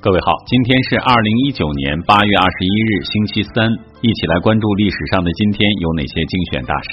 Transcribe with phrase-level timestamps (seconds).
[0.00, 3.66] 各位好，今天是二零一九年八月二十一日，星期三，
[3.98, 6.90] 一起来关注历史上的今天有哪些精选大事。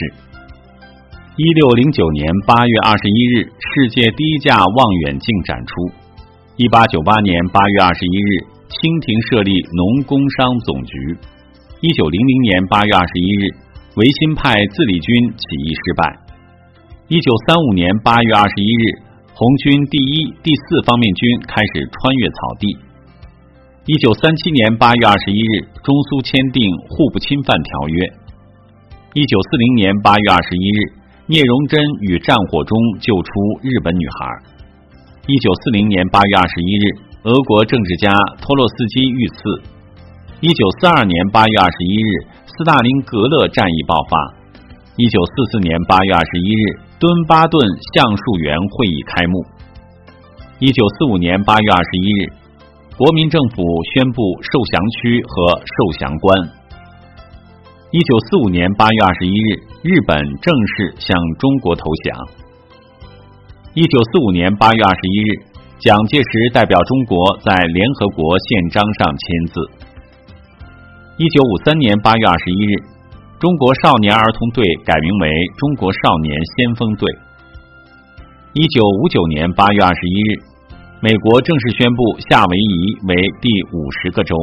[1.38, 5.86] 一六零九年八月二十一日，世界第一架望远镜展出。
[6.58, 8.42] 一八九八年八月二十一日，
[8.74, 10.98] 清廷设立农工商总局。
[11.86, 13.54] 一九零零年八月二十一日，
[14.02, 16.10] 维新派自立军起义失败。
[17.08, 18.98] 一九三五年八月二十一日，
[19.38, 22.76] 红军第一、第四方面军开始穿越草地。
[23.86, 26.58] 一九三七年八月二十一日，中苏签订
[26.90, 28.02] 互不侵犯条约。
[29.14, 30.80] 一九四零年八月二十一日，
[31.28, 31.78] 聂荣臻
[32.10, 33.30] 与战火中救出
[33.62, 34.26] 日本女孩。
[35.28, 36.86] 一九四零年八月二十一日，
[37.30, 38.10] 俄国政治家
[38.42, 39.62] 托洛斯基遇刺。
[40.42, 42.26] 一九四二年八月二十一日，
[42.58, 44.34] 斯大林格勒战役爆发。
[44.98, 47.62] 一九四四年八月二十一日，敦巴顿
[47.94, 49.46] 橡树园会议开幕。
[50.58, 52.45] 一九四五年八月二十一日。
[52.98, 56.32] 国民政府宣布受降区和受降关。
[57.92, 59.50] 一九四五年八月二十一日，
[59.84, 62.16] 日本正式向中国投降。
[63.74, 65.44] 一九四五年八月二十一日，
[65.78, 69.60] 蒋介石代表中国在联合国宪章上签字。
[71.18, 72.80] 一九五三年八月二十一日，
[73.42, 77.12] 中国少年儿童队改名为中国少年先锋队。
[78.54, 80.55] 一九五九年八月二十一日。
[81.02, 84.34] 美国正式宣布夏威夷为第五十个州。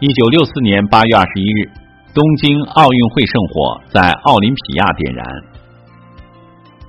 [0.00, 1.70] 一九六四年八月二十一日，
[2.12, 5.24] 东京奥运会圣火在奥林匹亚点燃。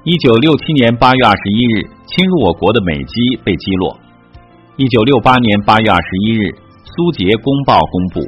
[0.04, 3.96] 一九六七年八月二十一日，侵入我国的美机被击落。
[4.78, 6.52] 一九六八年八月二十一日，
[6.84, 8.22] 苏捷公报公布。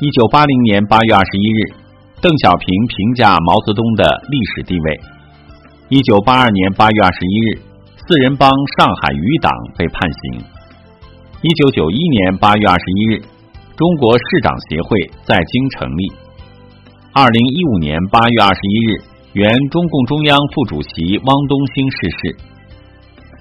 [0.00, 1.74] 一九八零年八月二十一日，
[2.20, 5.00] 邓小平评价毛泽东的历史地位。
[5.90, 7.73] 一九八二年八月二十一日。
[8.06, 10.44] 四人帮上海余党被判刑。
[11.40, 13.22] 一九九一年八月二十一日，
[13.78, 16.12] 中国市长协会在京成立。
[17.14, 19.00] 二零一五年八月二十一日，
[19.32, 22.36] 原中共中央副主席汪东兴逝世。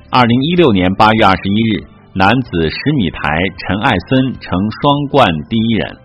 [0.10, 3.20] 二零一六年八月二十一日，男子十米台
[3.68, 5.98] 陈艾森成双冠第一人。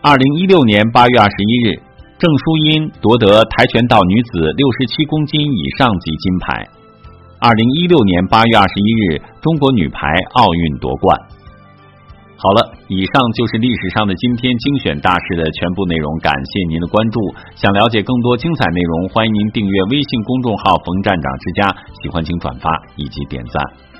[0.00, 1.78] 二零一六年八月二十一日，
[2.18, 6.66] 郑淑英夺得跆拳道女子六十七公斤以上级金牌。
[7.42, 11.10] 二零一六年八月二十一日，中国女排奥运夺冠。
[12.36, 17.18] 好了，以上就是历史上的今天精选大事的全部内容，感谢您的关注。
[17.56, 23.91] 想了解更多精彩内容，欢迎您订阅微信公众号“冯站长之家”，喜欢请转发以及点赞。